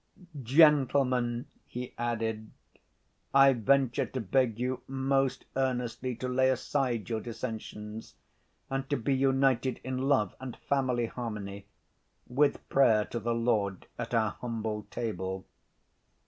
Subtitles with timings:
[0.41, 2.49] "Gentlemen!" he added,
[3.35, 8.15] "I venture to beg you most earnestly to lay aside your dissensions,
[8.67, 14.31] and to be united in love and family harmony—with prayer to the Lord at our
[14.41, 15.45] humble table."